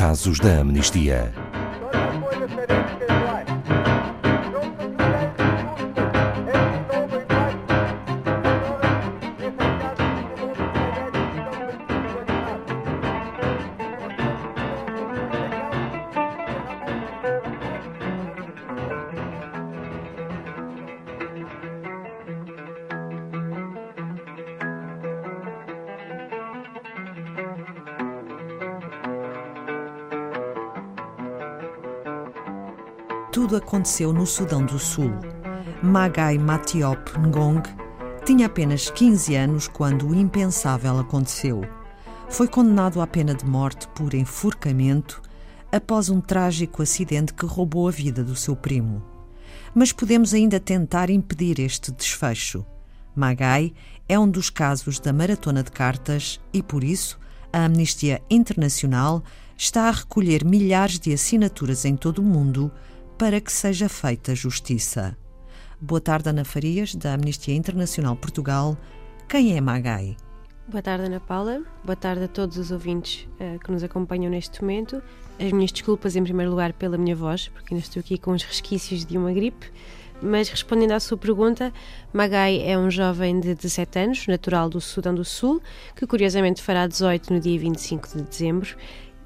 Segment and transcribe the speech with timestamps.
[0.00, 1.49] casos da amnistia.
[33.32, 35.12] Tudo aconteceu no Sudão do Sul.
[35.80, 37.62] Magai Matiop Ngong
[38.26, 41.60] tinha apenas 15 anos quando o impensável aconteceu.
[42.28, 45.22] Foi condenado à pena de morte por enforcamento
[45.70, 49.00] após um trágico acidente que roubou a vida do seu primo.
[49.72, 52.66] Mas podemos ainda tentar impedir este desfecho.
[53.14, 53.72] Magai
[54.08, 57.16] é um dos casos da maratona de cartas e, por isso,
[57.52, 59.22] a Amnistia Internacional
[59.56, 62.72] está a recolher milhares de assinaturas em todo o mundo
[63.20, 65.14] para que seja feita justiça.
[65.78, 68.78] Boa tarde, Ana Farias, da Amnistia Internacional Portugal.
[69.28, 70.16] Quem é Magai?
[70.66, 71.62] Boa tarde, Ana Paula.
[71.84, 75.02] Boa tarde a todos os ouvintes uh, que nos acompanham neste momento.
[75.38, 78.42] As minhas desculpas, em primeiro lugar, pela minha voz, porque ainda estou aqui com os
[78.42, 79.70] resquícios de uma gripe.
[80.22, 81.74] Mas respondendo à sua pergunta,
[82.14, 85.60] Magai é um jovem de 17 anos, natural do Sudão do Sul,
[85.94, 88.76] que curiosamente fará 18 no dia 25 de dezembro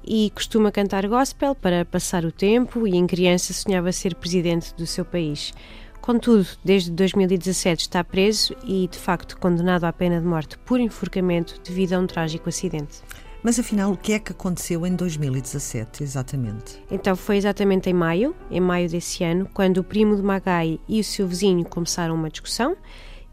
[0.05, 4.85] e costuma cantar gospel para passar o tempo e em criança sonhava ser presidente do
[4.85, 5.53] seu país.
[6.01, 11.59] Contudo, desde 2017 está preso e, de facto, condenado à pena de morte por enforcamento
[11.63, 13.01] devido a um trágico acidente.
[13.41, 16.81] Mas afinal, o que é que aconteceu em 2017, exatamente?
[16.89, 20.99] Então, foi exatamente em maio, em maio desse ano, quando o primo de Magai e
[20.99, 22.75] o seu vizinho começaram uma discussão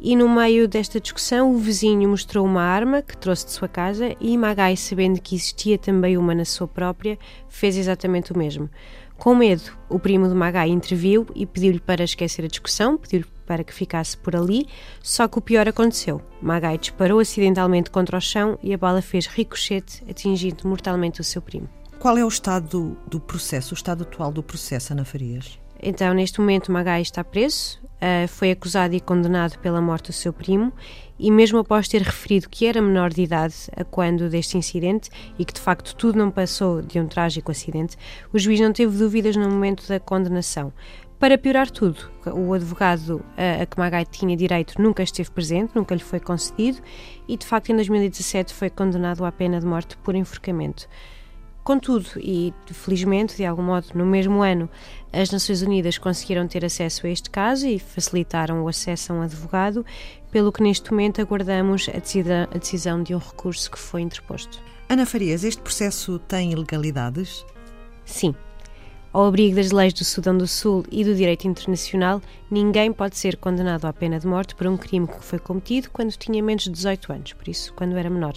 [0.05, 4.17] e no meio desta discussão, o vizinho mostrou uma arma que trouxe de sua casa
[4.21, 7.17] e Magai, sabendo que existia também uma na sua própria,
[7.49, 8.69] fez exatamente o mesmo.
[9.17, 13.63] Com medo, o primo de Magai interviu e pediu-lhe para esquecer a discussão, pediu-lhe para
[13.63, 14.67] que ficasse por ali,
[15.01, 16.21] só que o pior aconteceu.
[16.41, 21.41] Magai disparou acidentalmente contra o chão e a bala fez ricochete, atingindo mortalmente o seu
[21.41, 21.69] primo.
[22.01, 25.62] Qual é o estado do, processo, o estado atual do processo, Ana Farias?
[25.83, 30.33] Então, neste momento, Magai está preso, uh, foi acusado e condenado pela morte do seu
[30.33, 30.73] primo,
[31.19, 35.45] e mesmo após ter referido que era menor de idade a quando deste incidente e
[35.45, 37.97] que de facto tudo não passou de um trágico acidente,
[38.33, 40.73] o juiz não teve dúvidas no momento da condenação.
[41.19, 45.95] Para piorar tudo, o advogado a, a que Magai tinha direito nunca esteve presente, nunca
[45.95, 46.79] lhe foi concedido
[47.27, 50.89] e, de facto, em 2017 foi condenado à pena de morte por enforcamento.
[51.65, 54.69] Contudo, e felizmente, de algum modo, no mesmo ano,
[55.13, 59.23] as Nações Unidas conseguiram ter acesso a este caso e facilitaram o acesso a um
[59.23, 59.87] advogado,
[60.33, 64.61] pelo que neste momento aguardamos a decisão, de um recurso que foi interposto.
[64.89, 67.47] Ana Farias, este processo tem ilegalidades?
[68.05, 68.35] Sim.
[69.13, 72.21] Ao abrigo das leis do Sudão do Sul e do direito internacional,
[72.51, 76.11] ninguém pode ser condenado à pena de morte por um crime que foi cometido quando
[76.13, 78.35] tinha menos de 18 anos, por isso, quando era menor.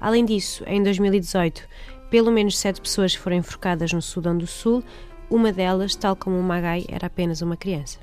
[0.00, 1.66] Além disso, em 2018,
[2.10, 4.82] pelo menos sete pessoas foram enforcadas no Sudão do Sul,
[5.30, 7.98] uma delas, tal como o Magai, era apenas uma criança.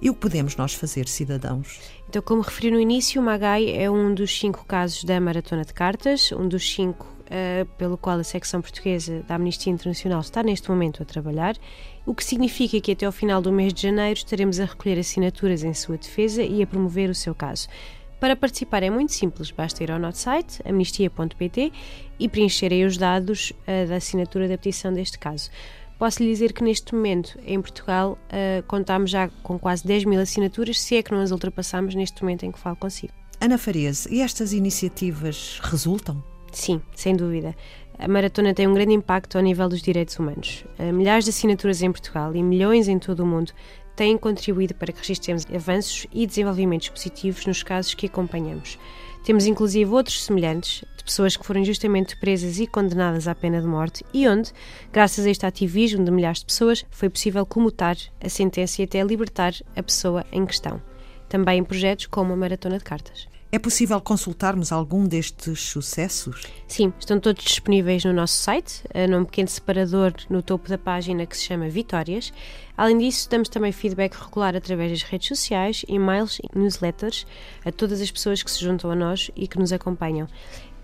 [0.00, 1.80] E o que podemos nós fazer, cidadãos?
[2.08, 5.72] Então, como referi no início, o Magai é um dos cinco casos da Maratona de
[5.72, 10.70] Cartas, um dos cinco uh, pelo qual a secção portuguesa da Amnistia Internacional está neste
[10.70, 11.56] momento a trabalhar,
[12.04, 15.64] o que significa que até ao final do mês de janeiro estaremos a recolher assinaturas
[15.64, 17.68] em sua defesa e a promover o seu caso.
[18.18, 21.72] Para participar é muito simples, basta ir ao nosso site, amnistia.pt,
[22.18, 25.50] e preencher aí os dados uh, da assinatura da petição deste caso.
[25.98, 30.20] Posso lhe dizer que neste momento, em Portugal, uh, contamos já com quase 10 mil
[30.20, 33.12] assinaturas, se é que não as ultrapassamos neste momento em que falo consigo.
[33.38, 36.22] Ana Farias, e estas iniciativas resultam?
[36.52, 37.54] Sim, sem dúvida.
[37.98, 40.64] A maratona tem um grande impacto ao nível dos direitos humanos.
[40.78, 43.52] Uh, milhares de assinaturas em Portugal e milhões em todo o mundo
[43.96, 48.78] têm contribuído para que registremos avanços e desenvolvimentos positivos nos casos que acompanhamos.
[49.24, 53.66] Temos inclusive outros semelhantes, de pessoas que foram justamente presas e condenadas à pena de
[53.66, 54.52] morte, e onde,
[54.92, 59.02] graças a este ativismo de milhares de pessoas, foi possível comutar a sentença e até
[59.02, 60.80] libertar a pessoa em questão.
[61.28, 63.26] Também em projetos como a Maratona de Cartas.
[63.50, 66.42] É possível consultarmos algum destes sucessos?
[66.66, 71.24] Sim, estão todos disponíveis no nosso site, eh, num pequeno separador no topo da página
[71.24, 72.32] que se chama Vitórias.
[72.76, 77.24] Além disso, damos também feedback regular através das redes sociais, e-mails e newsletters
[77.64, 80.26] a todas as pessoas que se juntam a nós e que nos acompanham.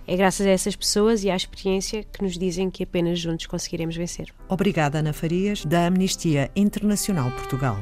[0.06, 3.97] É graças a essas pessoas e à experiência que nos dizem que apenas juntos conseguiremos
[3.97, 4.29] vencer.
[4.49, 7.76] Obrigada, Ana Farias, da Amnistia Internacional Portugal.